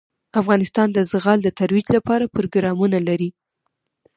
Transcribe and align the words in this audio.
افغانستان 0.41 0.87
د 0.93 0.97
زغال 1.11 1.39
د 1.43 1.49
ترویج 1.59 1.87
لپاره 1.97 2.31
پروګرامونه 2.35 2.97
لري. 3.07 3.29